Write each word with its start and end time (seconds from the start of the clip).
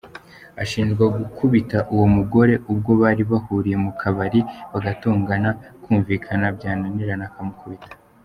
Ashinjwa 0.61 1.05
gukubita 1.17 1.77
uwo 1.93 2.05
mugore 2.15 2.53
ubwo 2.71 2.91
bari 3.01 3.23
bahuriye 3.31 3.77
mu 3.85 3.91
kabari 3.99 4.39
bagatongana, 4.73 5.49
kumvikana 5.83 6.45
byananirana 6.57 7.25
akamukubita. 7.29 7.89